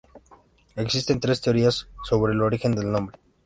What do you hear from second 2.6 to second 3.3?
del nombre.